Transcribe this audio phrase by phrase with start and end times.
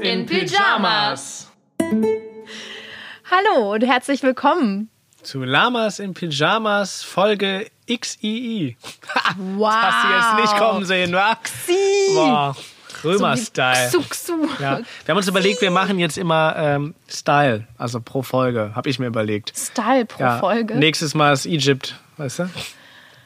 [0.00, 1.48] in Pyjamas.
[3.30, 4.88] Hallo und herzlich willkommen.
[5.22, 8.76] Zu Lamas in Pyjamas Folge XII.
[9.56, 9.72] Wow.
[9.72, 11.36] Hast du jetzt nicht kommen sehen, wa?
[11.42, 12.14] Xi.
[12.14, 12.56] Boah,
[13.04, 13.90] Römer-Style.
[14.08, 14.32] Xu.
[14.60, 14.78] Ja.
[14.78, 18.98] Wir haben uns überlegt, wir machen jetzt immer ähm, Style, also pro Folge, habe ich
[18.98, 19.52] mir überlegt.
[19.56, 20.38] Style pro Ja.
[20.38, 20.76] Folge.
[20.76, 22.50] Nächstes Mal ist Egypt, weißt du?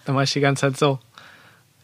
[0.05, 0.99] Dann mache ich die ganze Zeit so.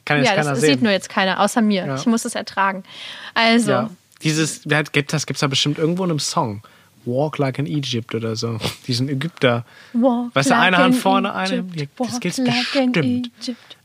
[0.04, 0.74] Kann jetzt ja, keiner das sehen.
[0.74, 1.84] sieht nur jetzt keiner, außer mir.
[1.86, 1.94] Ja.
[1.96, 2.84] Ich muss es ertragen.
[3.34, 3.90] Also.
[4.22, 4.62] Dieses,
[4.92, 6.62] gibt das gibt es da bestimmt irgendwo in einem Song.
[7.04, 8.58] Walk like in Egypt oder so.
[8.88, 9.64] Diesen Ägypter.
[9.92, 11.64] walk Weißt du, like eine Hand vorne, eine.
[11.74, 13.30] Ja, das gibt's like bestimmt.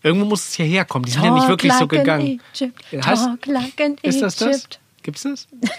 [0.01, 1.05] Irgendwo muss es hierher kommen.
[1.05, 2.41] Die sind ja nicht wirklich so like in gegangen.
[2.91, 4.47] Heißt- Ist das das?
[4.57, 4.79] Egypt.
[5.03, 5.47] Gibt's das?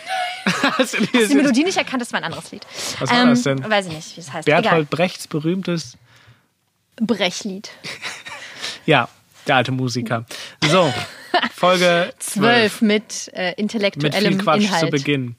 [0.78, 2.02] Hast du die Melodie nicht erkannt?
[2.02, 2.64] Das war ein anderes Lied.
[3.00, 3.68] Was war das denn?
[3.70, 4.46] Weiß ich nicht, wie es heißt.
[4.46, 5.96] Bertolt Brechts berühmtes.
[6.96, 7.06] Egal.
[7.16, 7.70] Brechlied.
[8.84, 9.08] Ja,
[9.46, 10.24] der alte Musiker.
[10.68, 10.92] So,
[11.54, 12.78] Folge 12.
[12.78, 14.84] 12 mit äh, Mit intellektuellem viel Quatsch Inhalt.
[14.84, 15.36] zu Beginn.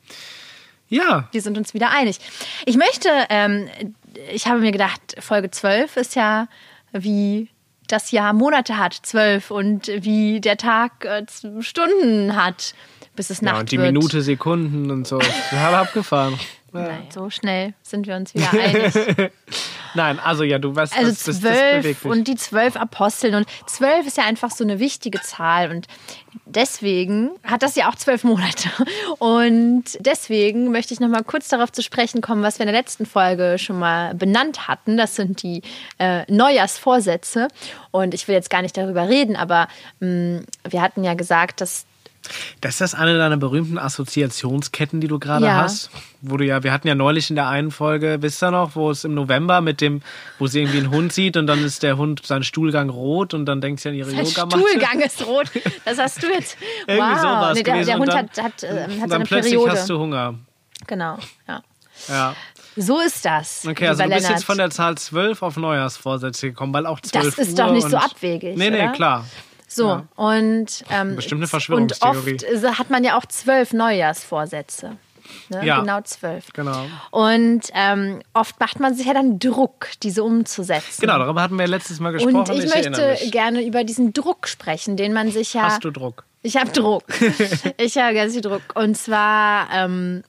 [0.90, 2.20] Ja, Wir sind uns wieder einig.
[2.66, 3.68] Ich möchte, ähm,
[4.32, 6.48] ich habe mir gedacht, Folge 12 ist ja
[6.92, 7.50] wie
[7.88, 11.26] das Jahr Monate hat, 12 und wie der Tag äh,
[11.62, 12.76] Stunden hat,
[13.16, 13.92] bis es Nacht ja und die wird.
[13.92, 15.20] Minute, Sekunden und so.
[15.50, 16.40] Total abgefahren.
[16.82, 18.94] Nein, so schnell sind wir uns wieder einig.
[19.96, 22.06] Nein, also ja, du weißt, Also das, das, das zwölf mich.
[22.06, 25.86] und die zwölf Aposteln und zwölf ist ja einfach so eine wichtige Zahl und
[26.46, 28.70] deswegen hat das ja auch zwölf Monate
[29.20, 32.80] und deswegen möchte ich noch mal kurz darauf zu sprechen kommen, was wir in der
[32.82, 34.98] letzten Folge schon mal benannt hatten.
[34.98, 35.62] Das sind die
[36.00, 37.48] äh, Neujahrsvorsätze
[37.92, 39.68] und ich will jetzt gar nicht darüber reden, aber
[40.00, 41.86] mh, wir hatten ja gesagt, dass
[42.62, 45.56] Das ist das eine deiner berühmten Assoziationsketten, die du gerade Ja.
[45.64, 45.90] hast?
[46.22, 48.90] Wo du ja, wir hatten ja neulich in der einen Folge, wisst ihr noch, wo
[48.92, 50.02] es im November mit dem,
[50.40, 53.46] wo sie irgendwie einen Hund sieht und dann ist der Hund sein Stuhlgang rot und
[53.46, 54.58] dann denkt sie an ihre der Yogamatte.
[54.60, 55.48] Stuhlgang ist rot.
[55.84, 56.58] Das hast du jetzt.
[56.88, 57.20] Irgendwie wow.
[57.20, 59.24] so war es nee, der, der und Hund dann, hat, hat, äh, hat dann seine
[59.26, 59.72] plötzlich Periode.
[59.72, 60.36] hast du Hunger.
[60.88, 61.62] Genau, ja.
[62.08, 62.36] Ja.
[62.76, 63.66] So ist das.
[63.68, 64.32] Okay, also du bist Lennart.
[64.40, 67.72] jetzt von der Zahl 12 auf Neujahrsvorsätze gekommen, weil auch 12 Das ist Uhr doch
[67.74, 68.92] nicht so abwegig, Nee, nee, oder?
[68.94, 69.26] klar.
[69.76, 70.08] So, Ja.
[70.16, 72.36] und, ähm, Bestimmt eine und Verschwörungstheorie.
[72.36, 74.98] oft äh, hat man ja auch zwölf Neujahrsvorsätze.
[75.50, 75.66] Ne?
[75.66, 75.80] Ja.
[75.80, 76.48] Genau zwölf.
[76.54, 76.86] Genau.
[77.12, 81.02] Und ähm, oft macht man sich ja dann Druck, diese umzusetzen.
[81.02, 82.36] Genau, darüber hatten wir letztes Mal gesprochen.
[82.36, 85.64] Und ich, erinnere möchte gerne über diesen Druck sprechen, den man sich ja.
[85.64, 86.26] Hast du Druck?
[86.42, 87.06] Ich habe Druck.
[87.78, 88.62] ich habe ganz viel Druck.
[88.76, 90.24] Und zwar, ähm,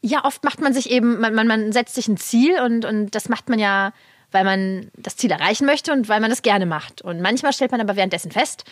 [0.00, 3.14] ja, oft macht man sich eben, man, man, man setzt sich ein Ziel und, und
[3.14, 3.92] das macht man ja,
[4.32, 7.02] weil man das Ziel erreichen möchte und weil man das gerne macht.
[7.02, 8.64] Und manchmal stellt man aber währenddessen fest,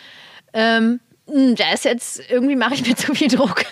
[0.53, 3.65] ähm, hm, da ist jetzt, irgendwie mache ich mir zu viel Druck.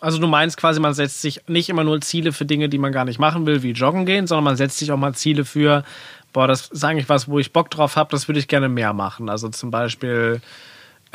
[0.00, 2.92] Also du meinst quasi, man setzt sich nicht immer nur Ziele für Dinge, die man
[2.92, 5.84] gar nicht machen will, wie joggen gehen, sondern man setzt sich auch mal Ziele für,
[6.32, 8.92] boah, das ist eigentlich was, wo ich Bock drauf habe, das würde ich gerne mehr
[8.92, 9.28] machen.
[9.28, 10.40] Also zum Beispiel,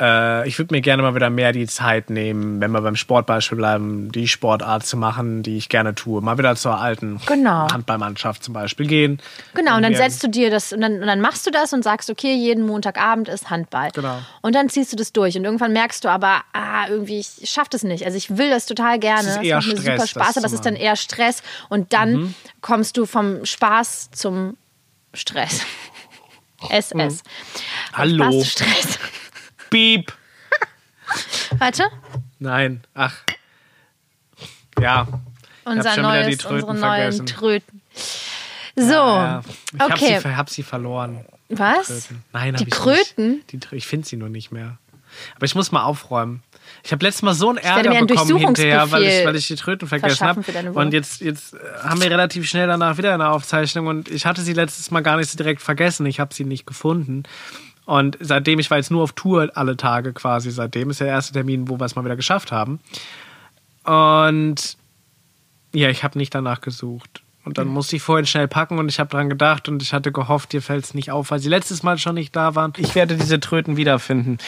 [0.02, 3.56] äh, ich würde mir gerne mal wieder mehr die Zeit nehmen, wenn wir beim Sportbeispiel
[3.56, 6.20] bleiben, die Sportart zu machen, die ich gerne tue.
[6.20, 7.68] Mal wieder zur alten Genau.
[7.72, 9.20] Handballmannschaft zum Beispiel gehen.
[9.54, 11.84] Genau, und dann setzt du dir das und dann, und dann machst du das und
[11.84, 13.90] sagst, okay, jeden Montagabend ist Handball.
[13.92, 14.18] Genau.
[14.40, 17.68] Und dann ziehst du das durch und irgendwann merkst du aber, ah, irgendwie, ich schaff
[17.68, 18.04] das nicht.
[18.04, 19.28] Also ich will das total gerne.
[19.28, 20.74] Es ist eher macht mir Stress, super das Spaß, zu aber es ist dann.
[20.74, 20.80] Mhm.
[20.80, 24.56] eher Stress und dann kommst du vom Spaß zum
[25.14, 25.60] Stress.
[26.70, 26.94] SS.
[26.94, 27.18] Mhm.
[27.92, 28.24] Hallo.
[28.24, 28.98] Spaß Stress.
[29.72, 30.12] Piep.
[31.58, 31.84] Warte.
[32.38, 33.14] Nein, ach.
[34.80, 35.06] Ja.
[35.64, 37.26] Unser neues, die Tröten unsere neuen vergessen.
[37.26, 37.80] Tröten.
[38.74, 39.42] So, Ja,
[39.74, 40.20] ich hab, okay.
[40.20, 41.24] sie, hab sie verloren.
[41.48, 41.86] Was?
[41.88, 42.24] Kröten.
[42.32, 43.42] Nein, Die hab ich Kröten?
[43.50, 44.78] Die, ich finde sie nur nicht mehr.
[45.36, 46.42] Aber ich muss mal aufräumen.
[46.84, 49.86] Ich habe letztes Mal so einen Ärger bekommen hinterher, weil ich, weil ich die Tröten
[49.86, 50.42] vergessen habe.
[50.72, 54.40] Und jetzt, jetzt äh, haben wir relativ schnell danach wieder eine Aufzeichnung und ich hatte
[54.42, 56.06] sie letztes Mal gar nicht so direkt vergessen.
[56.06, 57.24] Ich habe sie nicht gefunden.
[57.84, 61.32] Und seitdem, ich war jetzt nur auf Tour alle Tage quasi, seitdem ist der erste
[61.32, 62.80] Termin, wo wir es mal wieder geschafft haben.
[63.84, 64.76] Und
[65.74, 67.22] ja, ich habe nicht danach gesucht.
[67.44, 70.12] Und dann musste ich vorhin schnell packen und ich habe dran gedacht und ich hatte
[70.12, 72.72] gehofft, dir fällt es nicht auf, weil sie letztes Mal schon nicht da waren.
[72.76, 74.38] Ich werde diese Tröten wiederfinden.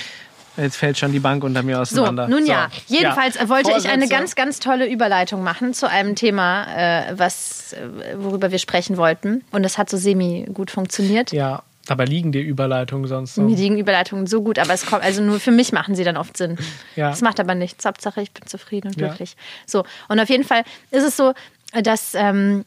[0.56, 2.28] Jetzt fällt schon die Bank unter mir So, auseinander.
[2.28, 2.68] nun ja.
[2.86, 3.48] Jedenfalls Ja.
[3.48, 4.08] wollte ich eine Vorsätze.
[4.08, 9.42] ganz, ganz tolle Überleitung machen zu einem Thema, äh, was, äh, worüber wir sprechen wollten.
[9.50, 11.32] Und das hat so semi gut funktioniert.
[11.32, 13.42] Ja, dabei liegen die Überleitungen sonst so.
[13.42, 16.16] Mir liegen Überleitungen so gut, aber es kommt, also nur für mich machen sie dann
[16.16, 16.56] oft Sinn.
[16.96, 17.10] Ja.
[17.10, 17.84] Das macht aber nichts.
[17.84, 19.08] Hauptsache, ich bin zufrieden und Ja.
[19.08, 19.36] glücklich.
[19.66, 21.34] So, und auf jeden Fall ist es so,
[21.82, 22.64] dass, ähm,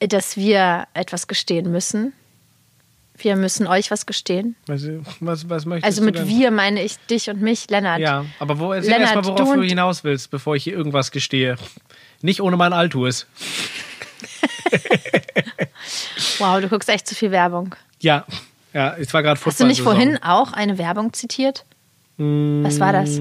[0.00, 2.12] dass wir etwas gestehen müssen.
[3.20, 4.54] Wir müssen euch was gestehen.
[4.68, 4.82] Was,
[5.18, 6.28] was, was möchtest Also du mit denn?
[6.28, 7.98] wir meine ich dich und mich, Lennart.
[7.98, 10.74] Ja, aber wo, erzähl Lennart, erst mal, worauf du du hinaus willst, bevor ich hier
[10.74, 11.56] irgendwas gestehe.
[12.22, 13.26] Nicht ohne mein Altus.
[16.38, 17.74] Wow, du guckst echt zu viel Werbung.
[18.00, 18.24] Ja,
[18.72, 21.64] ja, es war gerade Hast du nicht vorhin auch eine Werbung zitiert?
[22.16, 23.20] Was war das?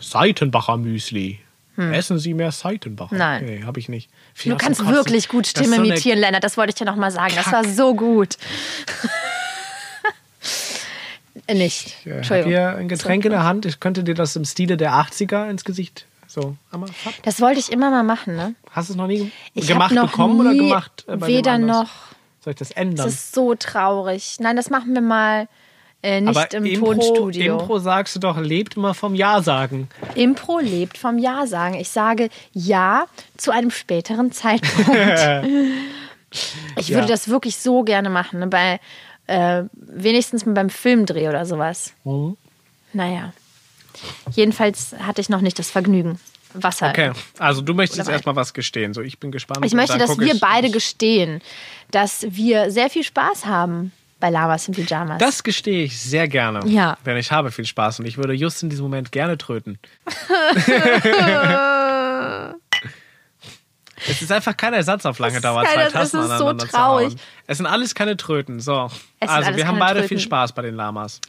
[0.00, 1.40] Seitenbacher Müsli.
[1.76, 3.10] Essen Sie mehr Seitenbacher?
[3.12, 3.18] Hm.
[3.18, 3.44] Nein.
[3.44, 4.10] Nee, habe ich nicht.
[4.44, 6.42] Du kannst wirklich gut Stimme so imitieren, Lennart.
[6.42, 7.34] Das wollte ich dir noch mal sagen.
[7.36, 8.36] Das war so gut.
[11.46, 11.86] Äh, Nicht.
[11.86, 12.50] Ich habe Entschuldigung.
[12.50, 13.64] hier ein Getränk in der Hand.
[13.64, 17.14] Ich könnte dir das im Stile der 80er ins Gesicht so fapp.
[17.22, 18.54] Das wollte ich immer mal machen, ne?
[18.70, 21.04] Hast du es noch nie Ich gemacht noch bekommen oder nie gemacht?
[21.08, 21.88] äh, weder noch.
[22.44, 23.08] Soll ich das Das ändern?
[23.08, 24.36] ist so traurig.
[24.40, 25.48] Nein, das machen wir mal
[26.02, 27.58] äh, nicht Aber im Impro, Tonstudio.
[27.58, 29.88] Impro sagst du doch, lebt immer vom Ja sagen.
[30.14, 31.74] Impro lebt vom Ja sagen.
[31.74, 33.06] Ich sage Ja
[33.36, 34.88] zu einem späteren Zeitpunkt.
[36.76, 37.06] ich würde Ja.
[37.06, 38.40] das wirklich so gerne machen.
[38.40, 38.46] Ne?
[38.46, 38.80] Bei,
[39.26, 41.92] äh, wenigstens beim Filmdreh oder sowas.
[42.04, 42.36] Mhm.
[42.92, 43.32] Naja.
[44.30, 46.20] Jedenfalls hatte ich noch nicht das Vergnügen.
[46.54, 46.90] Wasser.
[46.90, 48.94] Okay, also du möchtest jetzt erstmal was gestehen.
[48.94, 49.64] So, ich bin gespannt.
[49.64, 51.42] Ich möchte, dass wir beide gestehen,
[51.90, 55.18] dass wir sehr viel Spaß haben bei Lamas in Pyjamas.
[55.18, 56.60] Das gestehe ich sehr gerne.
[56.66, 56.98] Ja.
[57.06, 59.78] Denn ich habe viel Spaß und ich würde just in diesem Moment gerne tröten.
[64.08, 67.14] es ist einfach kein Ersatz auf lange Dauer, zwei Tassen es ist so traurig.
[67.50, 68.60] Es sind alles keine Tröten.
[68.60, 68.90] So.
[69.20, 70.20] Also wir haben beide viel Tröten.
[70.20, 71.20] Spaß bei den Lamas.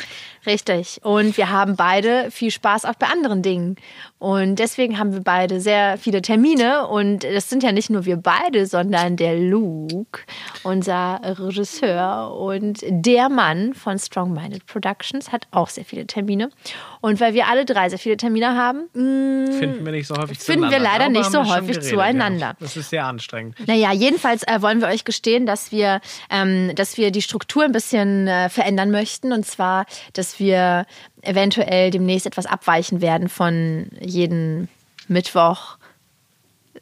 [0.45, 0.99] Richtig.
[1.01, 3.77] Und wir haben beide viel Spaß auch bei anderen Dingen.
[4.19, 6.87] Und deswegen haben wir beide sehr viele Termine.
[6.87, 10.19] Und das sind ja nicht nur wir beide, sondern der Luke,
[10.63, 16.51] unser Regisseur und der Mann von Strong Minded Productions, hat auch sehr viele Termine.
[16.99, 20.37] Und weil wir alle drei sehr viele Termine haben, mh, Finden wir nicht so häufig
[20.37, 22.47] Finden wir leider Darüber nicht so häufig geredet, zueinander.
[22.47, 22.55] Ja.
[22.59, 23.55] Das ist sehr anstrengend.
[23.67, 27.71] Naja, jedenfalls äh, wollen wir euch gestehen, dass wir, ähm, dass wir die Struktur ein
[27.71, 29.31] bisschen äh, verändern möchten.
[29.31, 30.85] Und zwar, dass wir
[31.21, 34.69] eventuell demnächst etwas abweichen werden von jeden
[35.07, 35.77] Mittwoch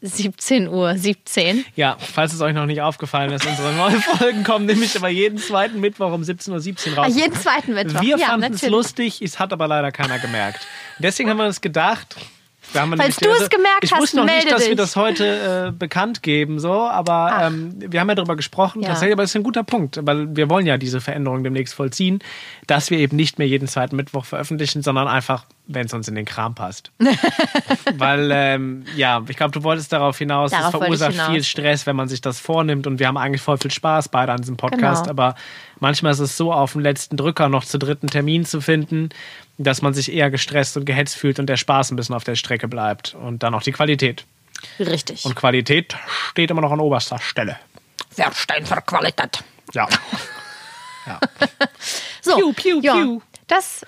[0.01, 1.65] 17 Uhr 17.
[1.75, 5.37] Ja, falls es euch noch nicht aufgefallen ist, unsere neuen Folgen kommen nämlich immer jeden
[5.39, 7.05] zweiten Mittwoch um 17.17 Uhr raus.
[7.07, 8.01] Ah, jeden zweiten Mittwoch.
[8.01, 10.67] Wir ja, fanden es lustig, es hat aber leider keiner gemerkt.
[10.99, 12.15] Deswegen haben wir uns gedacht.
[12.73, 15.67] Wir haben Falls du es gemerkt ich hast, wusste noch nicht, dass wir das heute
[15.67, 17.47] äh, bekannt geben, so, aber Ach.
[17.47, 18.81] ähm, wir haben ja darüber gesprochen.
[18.81, 18.89] Ja.
[18.89, 22.19] Tatsächlich, aber es ist ein guter Punkt, weil wir wollen ja diese Veränderung demnächst vollziehen,
[22.67, 26.15] dass wir eben nicht mehr jeden zweiten Mittwoch veröffentlichen, sondern einfach, wenn es uns in
[26.15, 26.91] den Kram passt.
[27.97, 31.29] weil, ähm, ja, ich glaube, du wolltest darauf hinaus, Darauf es verursacht hinaus.
[31.29, 34.31] viel Stress, wenn man sich das vornimmt und wir haben eigentlich voll viel Spaß beide
[34.31, 35.11] an diesem Podcast, Genau.
[35.11, 35.35] aber
[35.79, 39.09] manchmal ist es so, auf den letzten Drücker noch zu dritten Termin zu finden,
[39.57, 42.35] dass man sich eher gestresst und gehetzt fühlt und der Spaß ein bisschen auf der
[42.35, 44.25] Strecke bleibt und dann auch die Qualität.
[44.79, 45.25] Richtig.
[45.25, 45.95] Und Qualität
[46.29, 47.57] steht immer noch an oberster Stelle.
[48.15, 49.43] Wer steht für Qualität?
[49.73, 49.87] Ja.
[51.05, 51.19] ja.
[52.21, 53.21] So, Piu, piu, ja, piu.
[53.47, 53.85] das,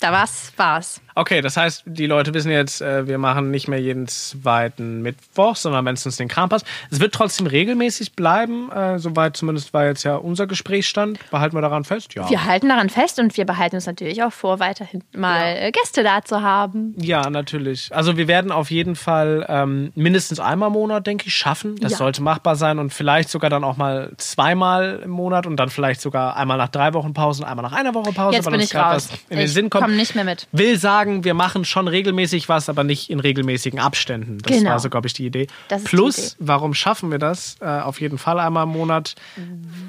[0.00, 1.05] da war's, war's.
[1.18, 5.56] Okay, das heißt, die Leute wissen jetzt, äh, wir machen nicht mehr jeden zweiten Mittwoch,
[5.56, 6.66] sondern wenn es uns den Kram passt.
[6.90, 11.18] Es wird trotzdem regelmäßig bleiben, äh, soweit zumindest war jetzt ja unser Gesprächsstand.
[11.30, 12.12] Behalten wir daran fest?
[12.14, 12.28] Ja.
[12.28, 16.02] Wir halten daran fest und wir behalten uns natürlich auch vor, weiterhin mal äh, Gäste
[16.02, 16.94] da zu haben.
[16.98, 17.88] Ja, natürlich.
[17.94, 21.76] Also wir werden auf jeden Fall ähm, mindestens einmal im Monat, denke ich, schaffen.
[21.80, 21.98] Das Ja.
[21.98, 26.02] sollte machbar sein und vielleicht sogar dann auch mal zweimal im Monat und dann vielleicht
[26.02, 28.60] sogar einmal nach drei Wochen Pause und einmal nach einer Woche Pause, Jetzt weil bin
[28.60, 29.08] ich raus.
[29.10, 29.84] was in den ich Sinn kommt.
[29.84, 30.46] komme nicht mehr mit.
[30.52, 34.38] Will sagen, wir machen schon regelmäßig was, aber nicht in regelmäßigen Abständen.
[34.38, 34.70] Das Genau.
[34.70, 35.46] war so, glaube ich, die Idee.
[35.68, 36.36] Das ist die Plus, Idee.
[36.40, 37.56] warum schaffen wir das?
[37.60, 39.14] Äh, auf jeden Fall einmal im Monat.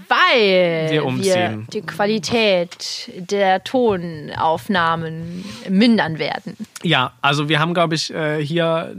[0.08, 1.68] Weil Wir umziehen.
[1.74, 6.56] die Qualität der Tonaufnahmen mindern werden.
[6.84, 8.96] Ja, also wir haben, glaube ich, äh, hier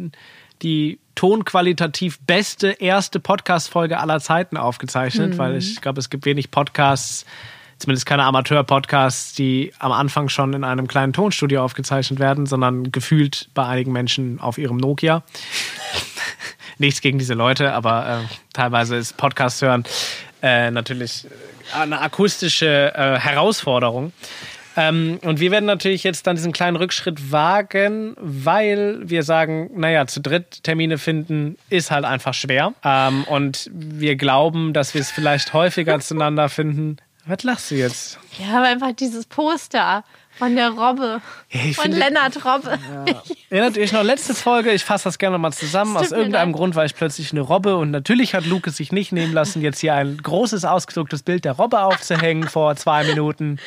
[0.62, 5.38] die tonqualitativ beste erste Podcast-Folge aller Zeiten aufgezeichnet, Mhm.
[5.38, 7.24] weil ich glaube, es gibt wenig Podcasts,
[7.78, 13.48] zumindest keine Amateur-Podcasts, die am Anfang schon in einem kleinen Tonstudio aufgezeichnet werden, sondern gefühlt
[13.54, 15.22] bei einigen Menschen auf ihrem Nokia.
[16.78, 19.84] Nichts gegen diese Leute, aber äh, teilweise ist Podcast hören
[20.42, 21.26] äh, natürlich
[21.74, 24.12] eine akustische äh, Herausforderung.
[24.76, 30.06] Ähm, und wir werden natürlich jetzt dann diesen kleinen Rückschritt wagen, weil wir sagen, naja,
[30.06, 32.74] zu dritt Termine finden ist halt einfach schwer.
[32.84, 36.98] Ähm, und wir glauben, dass wir es vielleicht häufiger zueinander finden.
[37.28, 38.18] Was lachst du jetzt?
[38.38, 40.02] Ja, aber einfach dieses Poster
[40.38, 41.20] von der Robbe.
[41.50, 42.78] Ja, von finde- Lennart Robbe.
[43.50, 44.72] Erinnert ihr euch noch letzte Folge?
[44.72, 45.96] Ich fasse das gerne mal zusammen.
[45.96, 46.52] Aus irgendeinem.
[46.52, 49.60] Grund war ich plötzlich eine Robbe und natürlich hat Luke es sich nicht nehmen lassen,
[49.62, 53.58] jetzt hier ein großes ausgedrucktes Bild der Robbe aufzuhängen vor zwei Minuten.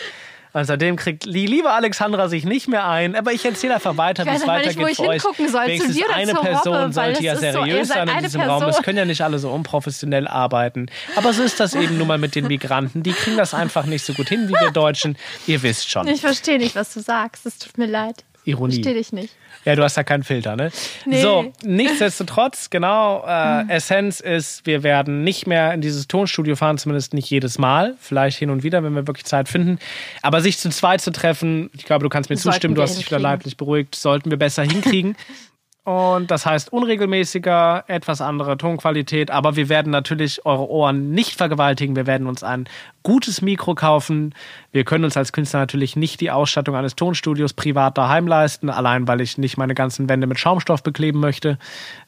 [0.54, 3.16] Und seitdem kriegt die liebe Alexandra sich nicht mehr ein.
[3.16, 5.22] Aber ich erzähle einfach weiter, wie Ich es einfach nicht, weitergeht wo ich für euch.
[5.22, 8.18] hingucken soll, zu Wenigstens dir oder eine Person Robbe, sollte ja so, seriös seid sein
[8.18, 8.58] in diesem Raum.
[8.64, 8.84] Es Person.
[8.84, 10.88] können ja nicht alle so unprofessionell arbeiten.
[11.16, 13.02] Aber so ist das eben nun mal mit den Migranten.
[13.04, 15.18] Die kriegen das einfach nicht so gut hin wie wir Deutschen.
[15.48, 16.08] Ihr wisst schon.
[16.08, 17.46] Ich verstehe nicht, was du sagst.
[17.46, 18.26] Es tut mir leid.
[18.44, 18.74] Ironie.
[18.74, 19.34] Verstehe dich nicht.
[19.66, 20.72] Ja, du hast ja keinen Filter, ne?
[21.06, 21.22] Nee.
[21.22, 27.14] So, nichtsdestotrotz, genau, äh, Essenz ist, wir werden nicht mehr in dieses Tonstudio fahren, zumindest
[27.14, 27.96] nicht jedes Mal.
[28.00, 29.78] Vielleicht hin und wieder, wenn wir wirklich Zeit finden.
[30.22, 32.98] Aber sich zu zweit zu treffen, ich glaube, du kannst mir Sollten zustimmen, du hast
[32.98, 35.16] dich wieder leidlich beruhigt, sollten wir besser hinkriegen.
[35.84, 39.32] Und das heißt unregelmäßiger, etwas andere Tonqualität.
[39.32, 41.96] Aber wir werden natürlich eure Ohren nicht vergewaltigen.
[41.96, 42.70] Wir werden uns ein
[43.02, 44.36] gutes Mikro kaufen.
[44.72, 48.70] Wir können uns als Künstler natürlich nicht die Ausstattung eines Tonstudios privat daheim leisten.
[48.70, 51.58] Allein, weil ich nicht meine ganzen Wände mit Schaumstoff bekleben möchte.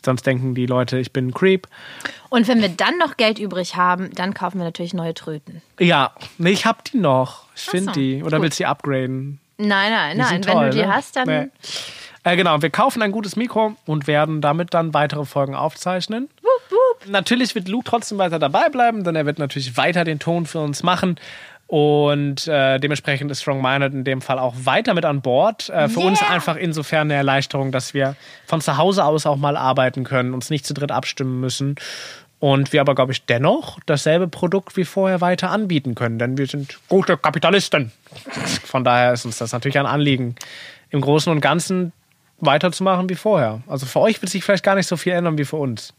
[0.06, 1.68] Sonst denken die Leute, ich bin ein Creep.
[2.30, 5.64] Und wenn wir dann noch Geld übrig haben, dann kaufen wir natürlich neue Tröten.
[5.80, 7.46] Ja, nee, ich hab die noch.
[7.56, 8.22] Ich finde so, die.
[8.24, 8.44] Oder gut.
[8.44, 9.40] willst du die upgraden?
[9.58, 10.30] Nein, nein, Die nein.
[10.30, 10.94] sind Wenn toll, du die ne?
[10.94, 11.28] hast, dann.
[11.28, 11.48] Nee.
[12.24, 16.30] Äh, genau, wir kaufen ein gutes Mikro und werden damit dann weitere Folgen aufzeichnen.
[17.08, 20.60] Natürlich wird Luke trotzdem weiter dabei bleiben, denn er wird natürlich weiter den Ton für
[20.60, 21.20] uns machen.
[21.68, 25.70] Und äh, dementsprechend ist Strong Minded in dem Fall auch weiter mit an Bord.
[25.70, 26.30] Äh, für uns Yeah.
[26.30, 28.16] einfach insofern eine Erleichterung, dass wir
[28.46, 31.76] von zu Hause aus auch mal arbeiten können, uns nicht zu dritt abstimmen müssen.
[32.40, 36.46] Und wir aber, glaube ich, dennoch dasselbe Produkt wie vorher weiter anbieten können, denn wir
[36.46, 37.92] sind gute Kapitalisten.
[38.66, 40.36] Von daher ist uns das natürlich ein Anliegen,
[40.90, 41.92] im Großen und Ganzen
[42.46, 43.62] weiterzumachen wie vorher.
[43.68, 45.94] Also für euch wird sich vielleicht gar nicht so viel ändern wie für uns.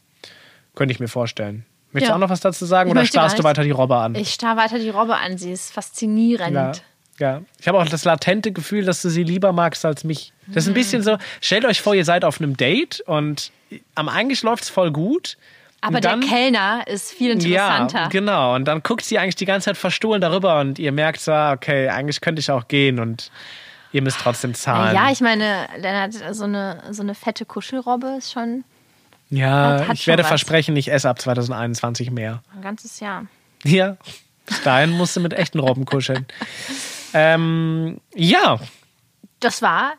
[0.75, 1.65] Könnte ich mir vorstellen.
[1.93, 2.17] Möchtest du Ja.
[2.17, 4.15] auch noch was dazu sagen Ich oder starrst du weiter die Robbe an?
[4.17, 5.39] Ich starr weiter die Robbe an.
[5.39, 6.53] Sie ist faszinierend.
[6.55, 6.73] Ja.
[7.21, 7.43] Ja.
[7.61, 10.33] Ich habe auch das latente Gefühl, dass du sie lieber magst als mich.
[10.49, 13.53] Das ist ein bisschen so, stellt euch vor, ihr seid auf einem Date und
[13.95, 15.37] am eigentlich läuft es voll gut.
[15.81, 17.99] Aber dann, der Kellner ist viel interessanter.
[18.01, 18.55] Ja, genau.
[18.57, 21.53] Und dann guckt sie eigentlich die ganze Zeit verstohlen darüber und ihr merkt so, ah,
[21.53, 23.31] okay, eigentlich könnte ich auch gehen und
[23.95, 24.95] ihr müsst trotzdem zahlen.
[24.95, 28.65] Ja, ich meine, Lennart, so eine, so eine fette Kuschelrobbe ist schon
[29.31, 30.29] Ja, Hat- hat ich werde was.
[30.29, 32.43] versprechen, ich esse ab 2021 mehr.
[32.55, 33.25] ein ganzes Jahr.
[33.63, 33.97] Ja,
[34.47, 36.27] bis dahin musst du mit echten Robben kuscheln.
[37.15, 38.59] ähm, ja,
[39.41, 39.93] Das war,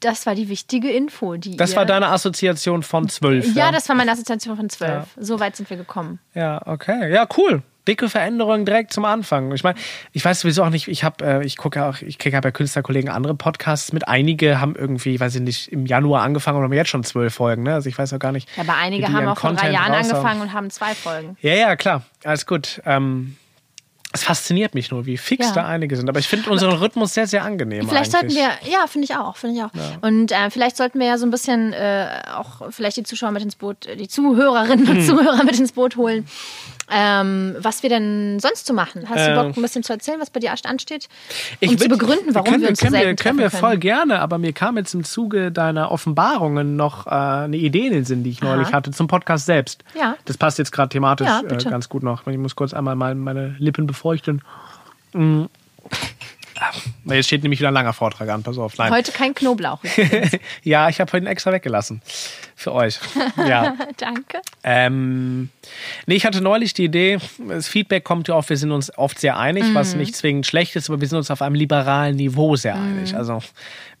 [0.00, 1.36] das war die wichtige Info.
[1.36, 3.54] Die das war deine Assoziation von zwölf.
[3.54, 5.06] Ja, das war meine Assoziation von zwölf.
[5.16, 5.22] Ja.
[5.22, 6.18] So weit sind wir gekommen.
[6.34, 7.12] Ja, okay.
[7.12, 7.62] Ja, cool.
[7.88, 9.52] Dicke Veränderung direkt zum Anfang.
[9.52, 9.78] Ich meine,
[10.12, 12.40] ich weiß sowieso auch nicht, ich habe, äh, ich gucke ja auch, ich kriege ja
[12.40, 14.06] bei Künstlerkollegen andere Podcasts mit.
[14.06, 17.64] Einige haben irgendwie, weiß ich nicht, im Januar angefangen und haben jetzt schon zwölf Folgen.
[17.64, 17.74] Ne?
[17.74, 18.48] Also ich weiß auch gar nicht.
[18.56, 21.36] Ja, aber einige haben auch vor drei Jahren angefangen und haben zwei Folgen.
[21.40, 22.02] Ja, ja, klar.
[22.24, 22.80] Alles gut.
[22.84, 23.36] Ähm,
[24.14, 25.52] es fasziniert mich nur, wie fix Ja.
[25.54, 26.06] da einige sind.
[26.08, 27.88] Aber ich finde unseren Rhythmus sehr, sehr angenehm.
[27.88, 28.34] Vielleicht eigentlich.
[28.34, 29.70] sollten wir, ja, finde ich auch, finde ich auch.
[30.02, 33.42] Und äh, vielleicht sollten wir ja so ein bisschen äh, auch vielleicht die Zuschauer mit
[33.42, 34.96] ins Boot, die Zuhörerinnen Hm.
[34.98, 36.26] und Zuhörer mit ins Boot holen.
[36.94, 39.08] Ähm, was wir denn sonst zu machen?
[39.08, 41.08] Hast du Ähm, Bock, ein bisschen zu erzählen, was bei dir ansteht?
[41.60, 43.50] Ich um zu würd- begründen, warum können wir uns so können selten wir, können wir
[43.50, 43.80] voll können.
[43.80, 48.04] gerne, aber mir kam jetzt im Zuge deiner Offenbarungen noch äh, eine Idee in den
[48.04, 48.74] Sinn, die ich neulich Aha.
[48.74, 49.84] hatte, zum Podcast selbst.
[49.98, 50.16] Ja.
[50.26, 52.26] Das passt jetzt gerade thematisch Ja, äh, ganz gut noch.
[52.26, 54.42] Ich muss kurz einmal mal meine Lippen befeuchten.
[55.14, 56.70] Ah,
[57.06, 58.76] Jetzt steht nämlich wieder ein langer Vortrag an, pass auf.
[58.78, 58.92] Nein.
[58.92, 59.80] Heute kein Knoblauch.
[60.62, 62.02] ja, ich habe heute einen extra weggelassen.
[62.54, 62.98] Für euch.
[63.36, 63.74] Ja.
[63.96, 64.38] Danke.
[64.62, 65.48] Ähm,
[66.06, 67.18] nee, ich hatte neulich die Idee,
[67.48, 69.74] das Feedback kommt ja oft, wir sind uns oft sehr einig, Mhm.
[69.74, 72.98] was nicht zwingend schlecht ist, aber wir sind uns auf einem liberalen Niveau sehr Mhm.
[72.98, 73.16] einig.
[73.16, 73.38] Also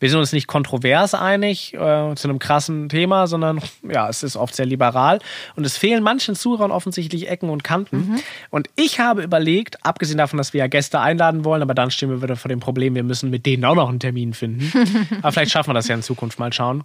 [0.00, 4.36] wir sind uns nicht kontrovers einig äh, zu einem krassen Thema, sondern ja, es ist
[4.36, 5.18] oft sehr liberal
[5.56, 7.96] und es fehlen manchen Zuhörern offensichtlich Ecken und Kanten.
[7.96, 8.20] Mhm.
[8.50, 12.10] Und ich habe überlegt, abgesehen davon, dass wir ja Gäste einladen wollen, aber dann stehen
[12.10, 14.70] wir wieder vor dem Problem, wir müssen mit denen auch noch einen Termin finden.
[15.22, 16.84] aber vielleicht schaffen wir das ja in Zukunft mal schauen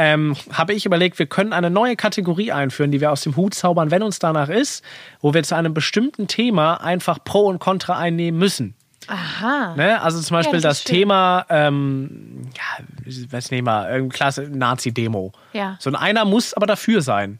[0.00, 3.52] ähm, habe ich überlegt, wir können eine neue Kategorie einführen, die wir aus dem Hut
[3.52, 4.82] zaubern, wenn uns danach ist,
[5.20, 8.74] wo wir zu einem bestimmten Thema einfach Pro und Contra einnehmen müssen.
[9.08, 9.74] Aha.
[9.76, 10.00] Ne?
[10.00, 11.00] Also zum Beispiel das das, schön.
[11.00, 12.84] Thema, ähm, ja,
[13.30, 15.32] was nehmen wir, irgendeine klasse Nazi-Demo.
[15.52, 15.76] Ja.
[15.80, 17.38] So und einer muss aber dafür sein.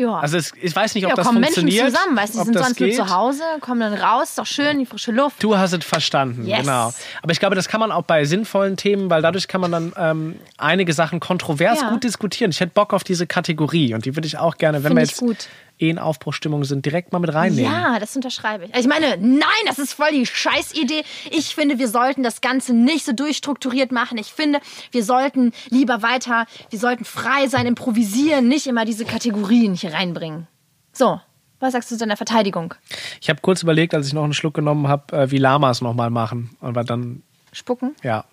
[0.00, 0.18] Ja.
[0.18, 1.94] Also es, ich weiß nicht, ob ja, das kommen Menschen funktioniert.
[1.94, 2.96] zusammen, weißt du, die sind sonst nur geht.
[2.96, 5.42] zu Hause, kommen dann raus, ist doch schön, die frische Luft.
[5.42, 6.60] Du hast es verstanden, Yes.
[6.60, 6.92] genau.
[7.22, 9.92] Aber ich glaube, das kann man auch bei sinnvollen Themen, weil dadurch kann man dann
[9.96, 11.90] ähm, einige Sachen kontrovers Ja.
[11.90, 12.50] gut diskutieren.
[12.50, 15.02] Ich hätte Bock auf diese Kategorie und die würde ich auch gerne, wenn Find wir
[15.06, 15.48] jetzt gut.
[15.80, 17.70] Eh in Aufbruchstimmung sind, direkt mal mit reinnehmen.
[17.70, 18.74] Ja, das unterschreibe ich.
[18.76, 21.02] Ich meine, nein, das ist voll die Scheißidee.
[21.30, 24.18] Ich finde, wir sollten das Ganze nicht so durchstrukturiert machen.
[24.18, 24.60] Ich finde,
[24.90, 30.46] wir sollten lieber weiter, wir sollten frei sein, improvisieren, nicht immer diese Kategorien hier reinbringen.
[30.92, 31.20] So,
[31.60, 32.74] was sagst du zu deiner Verteidigung?
[33.20, 36.10] Ich habe kurz überlegt, als ich noch einen Schluck genommen habe, äh, wie Lamas nochmal
[36.10, 36.56] machen.
[36.60, 37.22] Aber dann,
[37.52, 37.94] Spucken?
[38.02, 38.24] ja.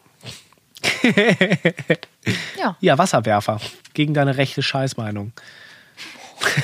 [2.57, 2.75] Ja.
[2.81, 3.59] Ja, Wasserwerfer.
[3.93, 5.31] Gegen deine rechte Scheißmeinung.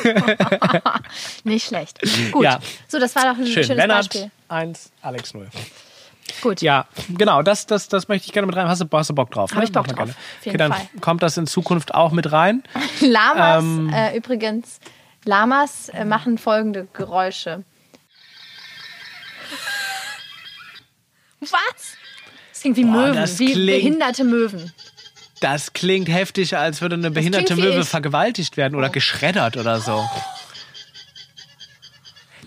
[1.43, 1.99] Nicht schlecht.
[2.31, 2.43] Gut.
[2.43, 2.59] Ja.
[2.87, 3.63] So, das war doch ein Schön.
[3.63, 4.31] schönes Lennart Beispiel.
[4.49, 5.47] 1, Alex 0.
[6.41, 6.61] Gut.
[6.61, 8.67] Ja, genau, das, das, das möchte ich gerne mit rein.
[8.67, 9.51] Hast du, hast du Bock drauf?
[9.51, 9.63] Hab ne?
[9.65, 9.95] ich Bock drauf.
[9.97, 10.15] gerne.
[10.45, 10.87] Okay, dann Fall.
[11.01, 12.63] kommt das in Zukunft auch mit rein.
[13.01, 13.91] Lamas, Ähm.
[13.93, 14.79] äh, übrigens,
[15.25, 17.63] Lamas äh, machen folgende Geräusche.
[21.41, 21.97] Was?
[22.51, 24.71] Das klingt wie Boah, Möwen, das wie klingt- behinderte Möwen.
[25.43, 30.09] Das klingt heftig, als würde eine behinderte Möwe vergewaltigt werden oder geschreddert oder so.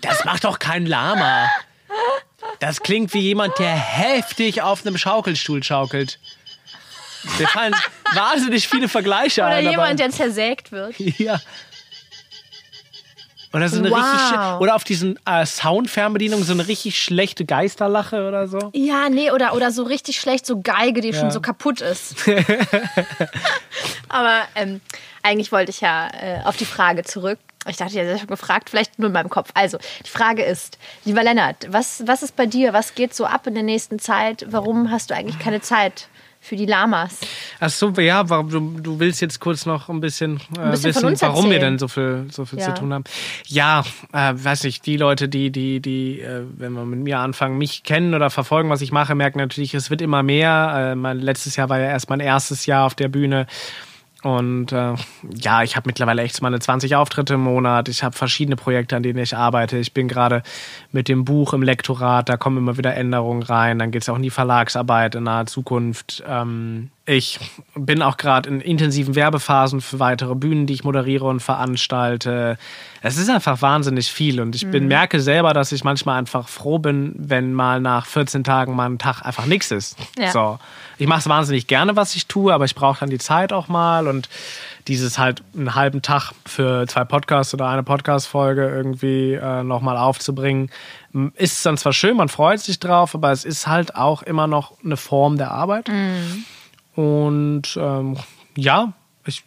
[0.01, 1.47] Das macht doch kein Lama.
[2.59, 6.17] Das klingt wie jemand, der heftig auf einem Schaukelstuhl schaukelt.
[7.37, 7.75] Wir fallen,
[8.15, 9.67] wahnsinnig viele Vergleiche Oder ein.
[9.67, 10.95] aber- jemand, der zersägt wird.
[11.19, 11.39] Ja.
[13.53, 13.97] Oder so eine Wow.
[14.13, 18.71] richtig oder auf diesen äh, Soundfernbedienungen so eine richtig schlechte Geisterlache oder so.
[18.73, 21.19] Ja, nee, oder, oder so richtig schlecht, so Geige, die Ja.
[21.19, 22.15] schon so kaputt ist.
[24.09, 24.81] Aber ähm,
[25.23, 27.39] eigentlich wollte ich ja äh, auf die Frage zurück.
[27.69, 29.49] Ich dachte, ja, schon gefragt, vielleicht nur in meinem Kopf.
[29.53, 32.71] Also, die Frage ist, lieber Lennart, was, was ist bei dir?
[32.71, 34.45] Was geht so ab in der nächsten Zeit?
[34.49, 36.07] Warum hast du eigentlich keine Zeit
[36.39, 37.19] für die Lamas?
[37.59, 41.11] Ach so, ja, warum du, du willst jetzt kurz noch ein bisschen, äh, bisschen von
[41.11, 42.65] wissen, warum wir denn so viel, so viel Ja.
[42.73, 43.03] zu tun haben.
[43.47, 47.57] Ja, äh, weiß nicht, die Leute, die, die, die, äh, wenn wir mit mir anfangen,
[47.57, 50.91] mich kennen oder verfolgen, was ich mache, merken natürlich, es wird immer mehr.
[50.93, 53.47] Äh, mein letztes Jahr war ja erst mein erstes Jahr auf der Bühne.
[54.23, 54.95] Und äh,
[55.35, 57.87] ja, ich habe mittlerweile echt meine 20 Auftritte im Monat.
[57.87, 59.77] Ich habe verschiedene Projekte, an denen ich arbeite.
[59.77, 60.41] Ich bin gerade
[60.91, 63.77] mit dem Buch im Lektorat, da kommen immer wieder Änderungen rein.
[63.77, 66.23] Dann geht es auch in die Verlagsarbeit in naher Zukunft.
[66.27, 67.39] Ähm, ich
[67.73, 72.57] bin auch gerade in intensiven Werbephasen für weitere Bühnen, die ich moderiere und veranstalte.
[73.01, 76.79] Es ist einfach wahnsinnig viel und ich bin, merke selber, dass ich manchmal einfach froh
[76.79, 79.95] bin, wenn mal nach 14 Tagen mal ein Tag einfach nichts ist.
[80.19, 80.31] Ja.
[80.31, 80.59] So.
[80.97, 83.69] Ich mache es wahnsinnig gerne, was ich tue, aber ich brauche dann die Zeit auch
[83.69, 84.27] mal und
[84.89, 90.71] dieses halt einen halben Tag für zwei Podcasts oder eine Podcast-Folge irgendwie äh, nochmal aufzubringen,
[91.35, 94.73] ist dann zwar schön, man freut sich drauf, aber es ist halt auch immer noch
[94.83, 95.89] eine Form der Arbeit.
[96.97, 98.17] Und ähm,
[98.55, 98.93] ja,
[99.25, 99.43] ich,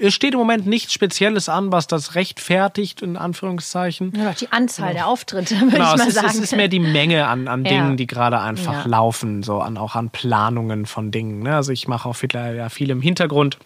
[0.00, 4.12] es steht im Moment nichts Spezielles an, was das rechtfertigt, in Anführungszeichen.
[4.16, 6.26] Noch die Anzahl der Auftritte, würde Genau, ich es mal ist, sagen.
[6.30, 7.70] es ist mehr die Menge an, an Ja.
[7.70, 8.90] Dingen, die gerade einfach Ja.
[8.90, 11.44] laufen, so an, auch an Planungen von Dingen.
[11.44, 11.54] Ne?
[11.54, 13.56] Also ich mache auch viel, ja, viel im Hintergrund.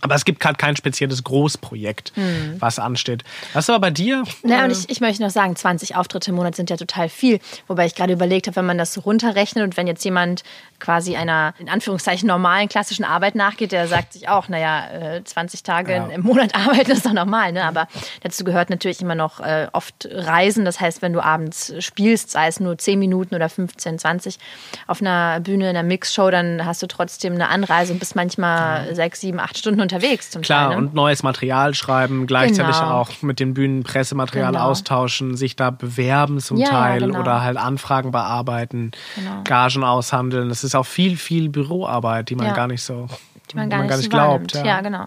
[0.00, 2.12] Aber es gibt halt kein spezielles Großprojekt,
[2.58, 3.22] was ansteht.
[3.52, 4.24] Was aber bei dir?
[4.42, 7.08] Na, äh, und ich, ich möchte noch sagen, 20 Auftritte im Monat sind ja total
[7.08, 7.38] viel.
[7.66, 10.42] Wobei ich gerade überlegt habe, wenn man das so runterrechnet und wenn jetzt jemand
[10.78, 15.62] quasi einer, in Anführungszeichen, normalen, klassischen Arbeit nachgeht, der sagt sich auch, naja, äh, 20
[15.62, 16.06] Tage Ja.
[16.06, 17.52] im Monat arbeiten ist doch normal.
[17.52, 17.64] Ne?
[17.64, 17.86] Aber
[18.22, 20.64] dazu gehört natürlich immer noch äh, oft Reisen.
[20.64, 24.38] Das heißt, wenn du abends spielst, sei es nur 10 Minuten oder 15, 20
[24.86, 28.94] auf einer Bühne, in einer Mixshow, dann hast du trotzdem eine Anreise und bist manchmal
[28.94, 30.30] sechs, sieben, acht Stunden unterwegs.
[30.30, 30.86] Zum Klar, Teil, ne?
[30.86, 32.90] und neues Material schreiben, gleichzeitig Genau.
[32.92, 34.64] auch mit den Bühnen Pressematerial Genau.
[34.66, 37.20] austauschen, sich da bewerben zum Ja, ja, Teil genau.
[37.20, 39.42] oder halt Anfragen bearbeiten, Genau.
[39.44, 40.48] Gagen aushandeln.
[40.48, 42.52] Das ist auch viel, viel Büroarbeit, die man Ja.
[42.54, 43.08] gar nicht so
[43.50, 44.54] die man gar, nicht, so glaubt.
[44.54, 44.66] wahrnimmt.
[44.66, 44.80] Ja.
[44.80, 45.06] genau.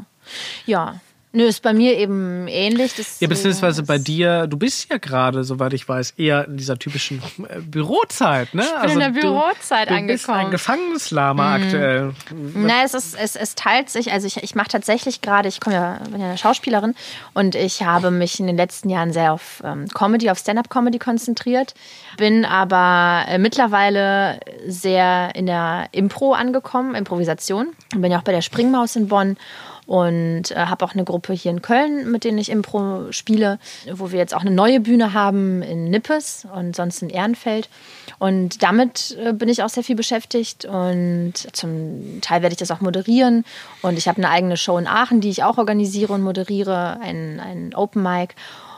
[0.66, 0.96] Ja.
[1.36, 2.96] Nö, ist bei mir eben ähnlich.
[2.96, 6.78] Das, Ja, beziehungsweise bei dir, du bist ja gerade, soweit ich weiß, eher in dieser
[6.78, 8.64] typischen äh, Bürozeit, ne?
[8.64, 10.46] Ich bin in der Bürozeit du, du bist angekommen.
[10.46, 12.14] ein Gefangeneslama aktuell.
[12.54, 14.12] Na, es, ist, es, es teilt sich.
[14.12, 16.94] Also ich, ich mache tatsächlich gerade, ich komme ja, bin ja eine Schauspielerin
[17.34, 21.74] und ich habe mich in den letzten Jahren sehr auf ähm, Comedy, auf Stand-up-Comedy konzentriert,
[22.18, 27.70] bin aber äh, mittlerweile sehr in der Impro angekommen, Improvisation.
[27.96, 29.36] Bin ja auch bei der Springmaus in Bonn
[29.86, 33.60] und äh, habe auch eine Gruppe hier in Köln, mit denen ich Impro spiele,
[33.92, 37.70] wo wir jetzt auch eine neue Bühne haben in Nippes und sonst in Ehrenfeld.
[38.20, 42.72] Und damit äh, bin ich auch sehr viel beschäftigt und zum Teil werde ich das
[42.72, 43.46] auch moderieren.
[43.82, 47.40] Und ich habe eine eigene Show in Aachen, die ich auch organisiere und moderiere, ein,
[47.40, 48.36] ein Open Mic.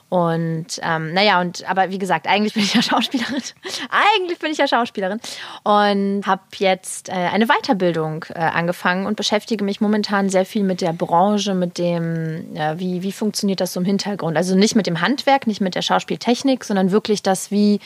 [0.07, 3.41] Und ähm, naja, und aber wie gesagt, eigentlich bin ich ja Schauspielerin.
[3.89, 5.19] eigentlich bin ich ja Schauspielerin
[5.63, 10.81] und habe jetzt äh, eine Weiterbildung äh, angefangen und beschäftige mich momentan sehr viel mit
[10.81, 14.37] der Branche, mit dem, äh, wie, wie funktioniert das so im Hintergrund.
[14.37, 17.79] Also nicht mit dem Handwerk, nicht mit der Schauspieltechnik, sondern wirklich das, wie,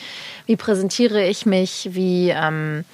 [0.44, 2.84] wie präsentiere ich mich, wie ähm,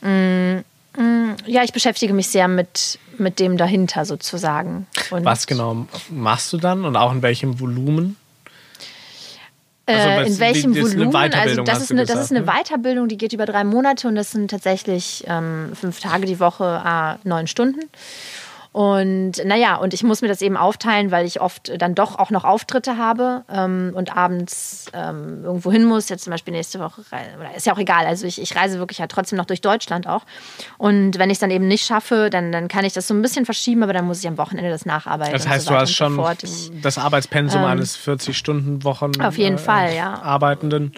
[0.00, 0.62] mh,
[0.96, 4.88] mh, ja, ich beschäftige mich sehr mit, mit dem dahinter sozusagen.
[5.10, 8.16] Und Was genau machst du dann und auch in welchem Volumen?
[9.86, 11.14] Also, in welchem die- eine Volumen?
[11.34, 12.46] Also das ist, eine, das gesagt, ist eine ne?
[12.52, 16.82] Weiterbildung, die geht über drei Monate und das sind tatsächlich ähm, fünf Tage die Woche,
[16.84, 17.80] äh, neun Stunden.
[18.74, 22.30] Und naja, und ich muss mir das eben aufteilen, weil ich oft dann doch auch
[22.30, 26.08] noch Auftritte habe ähm, und abends ähm, irgendwo hin muss.
[26.08, 27.02] Jetzt zum Beispiel nächste Woche,
[27.38, 28.04] oder ist ja auch egal.
[28.04, 30.24] Also ich, ich reise wirklich ja trotzdem noch durch Deutschland auch.
[30.76, 33.22] Und wenn ich es dann eben nicht schaffe, dann, dann kann ich das so ein
[33.22, 35.34] bisschen verschieben, aber dann muss ich am Wochenende das nacharbeiten.
[35.34, 36.20] Das heißt, so du hast so schon.
[36.42, 40.20] Ich, das Arbeitspensum eines 40-Stunden-Wochen Auf jeden äh, Fall, ja.
[40.20, 40.94] Arbeitenden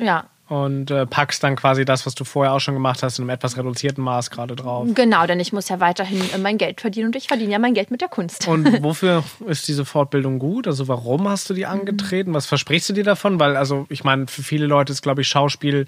[0.00, 3.24] ja, und äh, packst dann quasi das, was du vorher auch schon gemacht hast, in
[3.24, 4.86] einem etwas reduzierten Maß gerade drauf.
[4.94, 7.74] Genau, denn ich muss ja weiterhin äh, mein Geld verdienen und ich verdiene ja mein
[7.74, 8.48] Geld mit der Kunst.
[8.48, 10.66] Und wofür ist diese Fortbildung gut?
[10.66, 12.32] Also warum hast du die angetreten?
[12.32, 13.38] Was versprichst du dir davon?
[13.38, 15.84] Weil, also ich meine, für viele Leute ist, glaube ich, Schauspiel,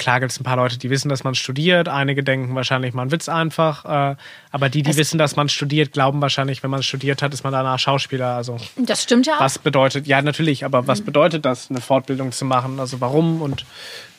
[0.00, 1.88] klar gibt es ein paar Leute, die wissen, dass man studiert.
[1.88, 3.84] Einige denken wahrscheinlich, man Witz einfach.
[3.84, 4.16] Äh,
[4.50, 7.44] aber die, die Es- wissen, dass man studiert, glauben wahrscheinlich, wenn man studiert hat, ist
[7.44, 8.34] man danach Schauspieler.
[8.34, 9.40] Also Das stimmt ja auch.
[9.40, 12.80] was bedeutet, ja natürlich, aber was bedeutet das, eine Fortbildung zu machen?
[12.80, 13.64] Also warum und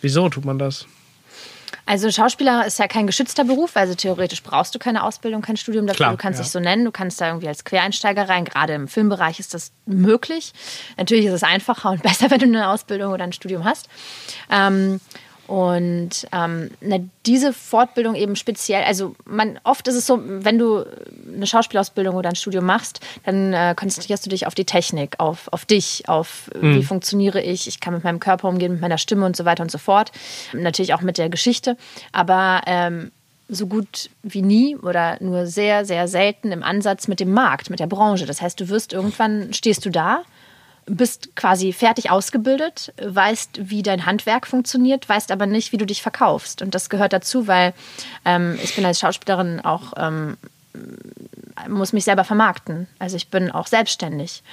[0.02, 0.86] wieso tut man das?
[1.86, 5.88] Also Schauspieler ist ja kein geschützter Beruf, also theoretisch brauchst du keine Ausbildung, kein Studium
[5.88, 5.98] dafür.
[5.98, 6.44] Klar, du kannst ja.
[6.44, 8.46] dich so nennen, du kannst da irgendwie als Quereinsteiger rein.
[8.46, 10.54] Gerade im Filmbereich ist das möglich.
[10.98, 13.90] Natürlich ist es einfacher und besser, wenn du eine Ausbildung oder ein Studium hast.
[14.52, 15.02] Ähm,
[15.52, 20.86] und ähm, na, diese Fortbildung eben speziell, also man, oft ist es so, wenn du
[21.36, 25.50] eine Schauspielausbildung oder ein Studium machst, dann äh, konzentrierst du dich auf die Technik, auf,
[25.52, 26.76] auf dich, auf äh, Mhm.
[26.76, 29.62] wie funktioniere ich, ich kann mit meinem Körper umgehen, mit meiner Stimme und so weiter
[29.62, 30.14] und so fort.
[30.54, 31.76] Natürlich auch mit der Geschichte,
[32.14, 33.12] aber ähm,
[33.50, 37.82] so gut wie nie oder nur sehr, sehr selten im Ansatz mit dem Markt, mit
[37.82, 38.26] der Branche.
[38.26, 40.22] Das heißt, du wirst irgendwann, stehst du da
[40.86, 46.02] bist quasi fertig ausgebildet, weißt, wie dein Handwerk funktioniert, weißt aber nicht, wie du dich
[46.02, 46.62] verkaufst.
[46.62, 47.74] Und das gehört dazu, weil
[48.26, 50.38] ähm, ich bin als Schauspielerin auch, ähm,
[51.68, 52.88] muss mich selber vermarkten.
[53.00, 54.44] Also ich bin auch selbstständig.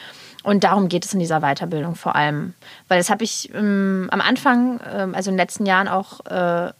[0.43, 2.55] Und darum geht es in dieser Weiterbildung vor allem.
[2.87, 6.73] Weil das habe ich ähm, am Anfang, ähm, also in den letzten Jahren auch äh,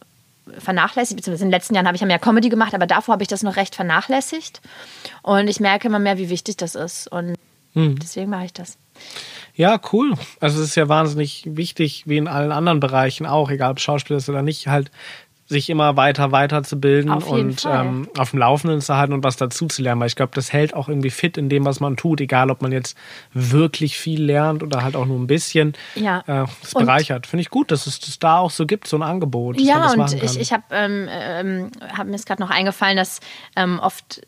[0.57, 3.23] vernachlässigt, beziehungsweise in den letzten Jahren habe ich ja mehr Comedy gemacht, aber davor habe
[3.23, 4.61] ich das noch recht vernachlässigt.
[5.21, 7.07] Und ich merke immer mehr, wie wichtig das ist.
[7.07, 7.35] Und
[7.75, 8.77] deswegen mache ich das.
[9.59, 10.13] Ja, cool.
[10.39, 14.15] Also es ist ja wahnsinnig wichtig, wie in allen anderen Bereichen auch, egal ob Schauspieler
[14.15, 14.89] ist oder nicht, halt
[15.47, 19.67] sich immer weiter weiterzubilden Auf und ähm, auf dem Laufenden zu halten und was dazu
[19.67, 19.99] zu lernen.
[19.99, 22.61] Weil ich glaube, das hält auch irgendwie fit in dem, was man tut, egal ob
[22.61, 22.95] man jetzt
[23.33, 25.73] wirklich viel lernt oder halt auch nur ein bisschen.
[25.95, 26.19] Ja.
[26.19, 27.27] Äh, das Und- bereichert.
[27.27, 29.59] Finde ich gut, dass es das da auch so gibt, so ein Angebot.
[29.59, 33.19] Ja, und ich, ich habe ähm, ähm, hab mir jetzt gerade noch eingefallen, dass
[33.57, 34.21] ähm, oft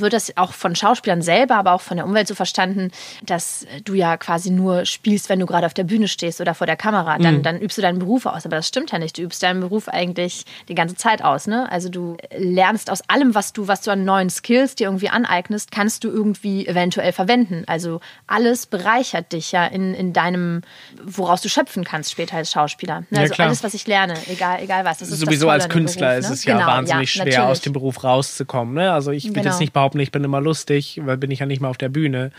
[0.00, 2.90] wird das auch von Schauspielern selber, aber auch von der Umwelt so verstanden,
[3.22, 6.66] dass du ja quasi nur spielst, wenn du gerade auf der Bühne stehst oder vor
[6.66, 7.18] der Kamera.
[7.18, 7.42] Dann, Mhm.
[7.42, 8.46] dann übst du deinen Beruf aus.
[8.46, 9.18] Aber das stimmt ja nicht.
[9.18, 11.46] Du übst deinen Beruf eigentlich die ganze Zeit aus.
[11.46, 11.70] Ne?
[11.70, 15.70] Also du lernst aus allem, was du, was du an neuen Skills dir irgendwie aneignest,
[15.70, 17.64] kannst du irgendwie eventuell verwenden.
[17.66, 20.62] Also alles bereichert dich ja in, in deinem,
[21.04, 23.00] woraus du schöpfen kannst später als Schauspieler.
[23.00, 23.06] Ne?
[23.10, 23.48] Ja, Also klar.
[23.48, 24.98] alles, was ich lerne, egal, egal was.
[24.98, 26.34] Das ist Sowieso als Künstler Beruf, ist ne?
[26.34, 27.38] es ja Genau, wahnsinnig schwer, natürlich.
[27.46, 28.74] aus dem Beruf rauszukommen.
[28.74, 28.92] Ne?
[28.92, 29.46] Also ich will Genau.
[29.50, 31.88] jetzt nicht behaupten, ich bin immer lustig, weil bin ich ja nicht mal auf der
[31.88, 32.30] Bühne.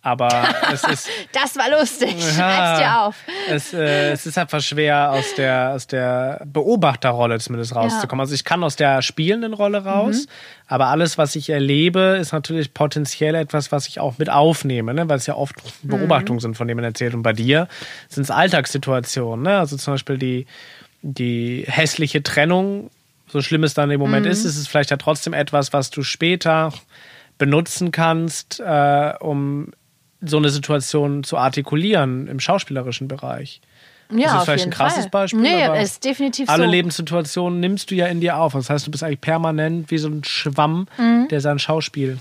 [0.00, 0.28] Aber
[0.72, 1.08] es ist.
[1.32, 2.14] Das war lustig.
[2.16, 2.32] Ja.
[2.32, 3.16] Schreib's dir auf.
[3.50, 8.20] Es, äh, es ist einfach schwer, aus der, aus der Beobachterrolle zumindest rauszukommen.
[8.20, 10.30] Also ich kann aus der spielenden Rolle raus, Mhm.
[10.68, 15.08] aber alles, was ich erlebe, ist natürlich potenziell etwas, was ich auch mit aufnehme, ne?
[15.08, 15.88] weil es ja oft Mhm.
[15.88, 17.14] Beobachtungen sind, von denen man erzählt.
[17.14, 17.66] Und bei dir
[18.08, 19.42] sind es Alltagssituationen.
[19.42, 19.58] Ne?
[19.58, 20.46] Also zum Beispiel die,
[21.02, 22.90] die hässliche Trennung,
[23.28, 24.32] so schlimm es dann im Moment Mhm.
[24.32, 26.72] ist, ist es vielleicht ja trotzdem etwas, was du später
[27.38, 29.70] benutzen kannst, äh, um
[30.20, 33.60] so eine Situation zu artikulieren im schauspielerischen Bereich.
[34.10, 35.10] Ja, das ist auf vielleicht jeden ein krasses Fall.
[35.10, 35.40] Beispiel.
[35.42, 36.70] Nee, aber ist definitiv alle so.
[36.70, 38.54] Lebenssituationen nimmst du ja in dir auf.
[38.54, 41.28] Das heißt, du bist eigentlich permanent wie so ein Schwamm, Mhm.
[41.28, 42.18] der sein Schauspiel.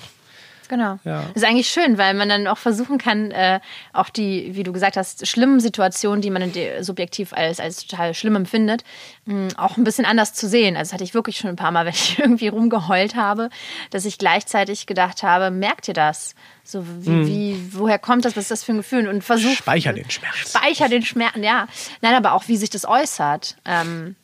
[0.70, 1.00] Genau.
[1.04, 1.24] Ja.
[1.34, 3.60] Das ist eigentlich schön, weil man dann auch versuchen kann, äh,
[3.94, 6.52] auch die, wie du gesagt hast, schlimmen Situationen, die man
[6.82, 8.84] subjektiv als, als total schlimm empfindet,
[9.26, 10.76] mh, auch ein bisschen anders zu sehen.
[10.76, 13.50] Also das hatte ich wirklich schon ein paar Mal, wenn ich irgendwie rumgeheult habe,
[13.92, 16.36] dass ich gleichzeitig gedacht habe, merkt ihr das?
[16.64, 18.36] So, wie, wie, woher kommt das?
[18.36, 19.08] Was ist das für ein Gefühl?
[19.08, 19.56] Und versuch, Hm.
[19.56, 20.50] Speicher den Schmerz.
[20.50, 21.68] Speicher den Schmerz, ja.
[22.02, 23.56] Nein, aber auch, wie sich das äußert.
[23.66, 24.16] Ähm,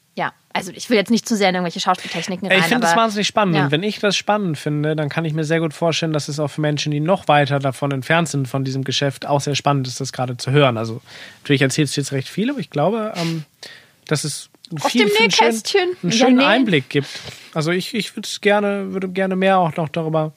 [0.53, 2.59] also ich will jetzt nicht zu sehr in irgendwelche Schauspieltechniken rein.
[2.59, 3.55] Ich finde das aber- wahnsinnig spannend.
[3.55, 3.65] Ja.
[3.65, 6.39] Und wenn ich das spannend finde, dann kann ich mir sehr gut vorstellen, dass es
[6.39, 9.87] auch für Menschen, die noch weiter davon entfernt sind, von diesem Geschäft, auch sehr spannend
[9.87, 10.77] ist, das gerade zu hören.
[10.77, 11.01] Also
[11.41, 13.43] natürlich erzählst du jetzt recht viel, aber ich glaube, ähm,
[14.07, 14.49] dass es
[14.81, 15.61] Aus viel, dem einen
[16.03, 16.43] Ja, schönen nee.
[16.43, 17.07] Einblick gibt.
[17.53, 20.33] Also ich, ich würde gerne, würde gerne mehr auch noch darüber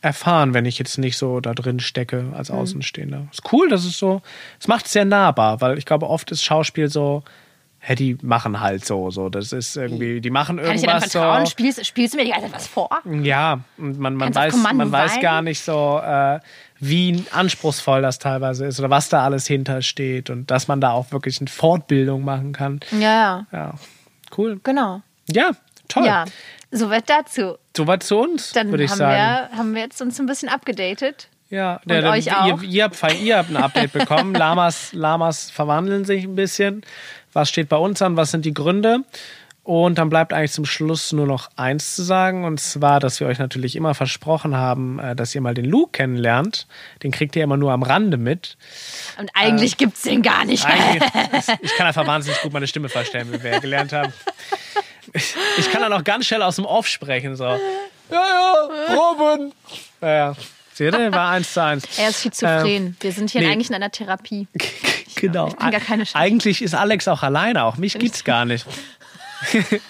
[0.00, 2.34] erfahren, wenn ich jetzt nicht so da drin stecke Mhm.
[2.34, 3.26] als Außenstehender.
[3.32, 4.22] Ist cool, das ist so,
[4.60, 7.24] es macht es sehr nahbar, weil ich glaube, oft ist Schauspiel so,
[7.80, 10.96] hä, die machen halt so, so, das ist irgendwie, die machen Kann ich dir dann
[10.96, 11.44] irgendwas vertrauen?
[11.46, 11.50] so.
[11.50, 12.90] Spielst, spielst du mir die ganze Zeit was vor?
[13.22, 16.40] Ja, und man, man, Kannst weiß, man weiß gar nicht so, äh,
[16.80, 21.10] wie anspruchsvoll das teilweise ist oder was da alles hintersteht und dass man da auch
[21.12, 22.80] wirklich eine Fortbildung machen kann.
[22.92, 23.74] Ja, ja, Ja,
[24.36, 24.60] cool.
[24.62, 25.02] genau.
[25.30, 25.50] Ja,
[25.88, 26.06] toll.
[26.06, 26.24] Ja,
[26.70, 27.56] soweit dazu.
[27.76, 29.50] Soweit zu uns, Dann würde ich haben, sagen.
[29.52, 31.28] wir, haben wir jetzt uns ein bisschen abgedatet.
[31.50, 32.62] Ja, Und euch ihr, auch.
[32.62, 34.34] Ihr, habt, fein- ihr habt ein Update bekommen.
[34.36, 36.82] Lamas, Lamas verwandeln sich ein bisschen.
[37.32, 38.16] Was steht bei uns an?
[38.16, 39.00] Was sind die Gründe?
[39.62, 42.44] Und dann bleibt eigentlich zum Schluss nur noch eins zu sagen.
[42.44, 45.92] Und zwar, dass wir euch natürlich immer versprochen haben, äh, dass ihr mal den Luke
[45.92, 46.66] kennenlernt.
[47.02, 48.56] Den kriegt ihr immer nur am Rande mit.
[49.18, 50.66] Und eigentlich gibt's den gar nicht.
[51.62, 54.12] Ich kann einfach wahnsinnig gut meine Stimme verstellen, wie wir ja gelernt haben.
[55.12, 57.36] Ich, ich kann dann auch ganz schnell aus dem Off sprechen.
[57.36, 57.44] So.
[58.10, 58.22] Ja,
[58.88, 59.52] ja, Robin.
[60.00, 60.34] Ja, ja.
[60.78, 61.98] Seht ihr, war eins zu eins.
[61.98, 62.96] Er ist schizophren.
[63.00, 63.48] wir sind hier nee.
[63.48, 64.46] eigentlich in einer Therapie.
[65.16, 65.48] Genau.
[65.48, 68.64] Ich bin gar keine Eigentlich ist Alex auch alleine, auch mich gibt's gar nicht.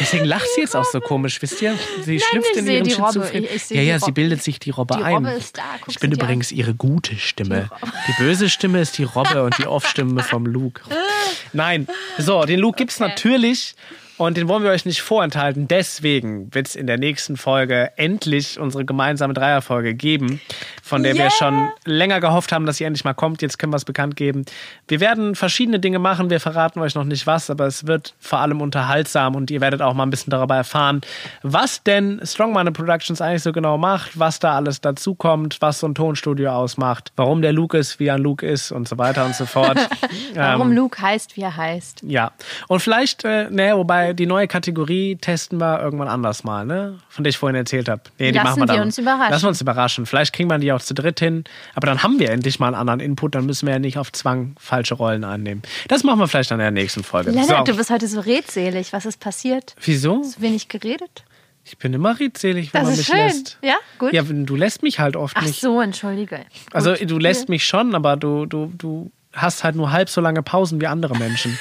[0.00, 1.78] Deswegen lacht sie jetzt auch so komisch, wisst ihr?
[2.02, 2.90] Sie schlüpft ich in ihren die.
[2.90, 3.44] Schizophren.
[3.44, 5.24] Ja, die ja, sie bildet sich die Robbe Die ein.
[5.24, 5.62] Robbe ist da.
[5.80, 7.70] Guck ich bin übrigens ihre gute Stimme.
[8.08, 10.82] Die, böse Stimme ist die Robbe und die Off-Stimme vom Luke.
[11.52, 11.86] Nein,
[12.18, 13.76] so, den Luke gibt's natürlich
[14.18, 15.68] Und den wollen wir euch nicht vorenthalten.
[15.68, 20.40] Deswegen wird es in der nächsten Folge endlich unsere gemeinsame Dreierfolge geben,
[20.82, 21.24] von der yeah.
[21.24, 23.42] wir schon länger gehofft haben, dass sie endlich mal kommt.
[23.42, 24.44] Jetzt können wir es bekannt geben.
[24.88, 26.30] Wir werden verschiedene Dinge machen.
[26.30, 29.82] Wir verraten euch noch nicht was, aber es wird vor allem unterhaltsam und ihr werdet
[29.82, 31.00] auch mal ein bisschen darüber erfahren,
[31.42, 35.94] was denn Strongman Productions eigentlich so genau macht, was da alles dazukommt, was so ein
[35.94, 39.36] Tonstudio ausmacht, warum der Luke ist, wie er ein Luke ist und so weiter und
[39.36, 39.78] so fort.
[40.34, 42.02] warum ähm, Luke heißt, wie er heißt.
[42.02, 42.32] Ja.
[42.66, 46.98] Und vielleicht, äh, ne, wobei die neue Kategorie testen wir irgendwann anders mal, ne?
[47.08, 48.02] Von der ich vorhin erzählt habe.
[48.18, 48.80] Nee, die Lassen machen wir dann.
[48.80, 49.30] uns überraschen.
[49.30, 50.06] Lassen wir uns überraschen.
[50.06, 51.44] Vielleicht kriegen wir die auch zu dritt hin.
[51.74, 53.34] Aber dann haben wir endlich mal einen anderen Input.
[53.34, 55.62] Dann müssen wir ja nicht auf Zwang falsche Rollen annehmen.
[55.88, 57.30] Das machen wir vielleicht dann in der nächsten Folge.
[57.30, 57.72] Lennart, so.
[57.72, 58.92] du bist heute so redselig.
[58.92, 59.74] Was ist passiert?
[59.82, 60.20] Wieso?
[60.20, 61.24] Hast du wenig geredet?
[61.70, 63.16] Ich bin immer redselig, wenn das man ist mich schön.
[63.26, 63.58] lässt.
[63.62, 64.12] Ja, gut.
[64.14, 65.60] Ja, du lässt mich halt oft Ach nicht.
[65.60, 66.40] so, entschuldige.
[66.72, 67.10] Also Gut.
[67.10, 70.80] du lässt mich schon, aber du, du, du hast halt nur halb so lange Pausen
[70.80, 71.58] wie andere Menschen.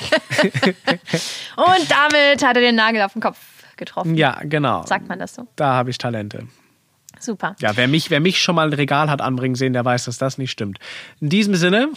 [1.56, 3.38] Und damit hat er den Nagel auf den Kopf
[3.76, 4.14] getroffen.
[4.14, 4.84] ja, genau.
[4.86, 5.46] Sagt man das so?
[5.56, 6.46] Da habe ich Talente.
[7.18, 7.56] Super.
[7.60, 10.18] Ja, wer mich, wer mich schon mal ein Regal hat anbringen sehen, der weiß, dass
[10.18, 10.78] das nicht stimmt.
[11.20, 11.88] In diesem Sinne,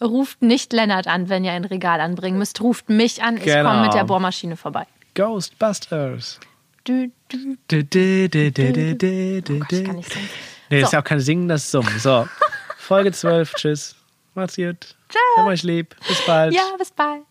[0.00, 2.60] Ruft nicht Lennart an, wenn ihr ein Regal anbringen müsst.
[2.60, 3.36] Ruft mich an.
[3.36, 3.68] Ich Genau.
[3.70, 4.86] komme mit der Bohrmaschine vorbei.
[5.14, 6.38] Ghostbusters.
[6.84, 7.56] Du, du.
[7.68, 10.28] Du, du, du, du, du, du, du, Oh Gott, ich kann nicht singen.
[10.70, 10.96] Nee, das ist So.
[10.96, 11.98] ja auch kein Singen, das Summen.
[11.98, 12.28] So,
[12.88, 13.52] Folge 12.
[13.52, 13.96] Tschüss.
[14.34, 14.96] Macht's gut.
[15.10, 15.20] Ciao.
[15.36, 15.94] Hab euch lieb.
[16.08, 16.54] Bis bald.
[16.54, 17.26] Ja, bis bald.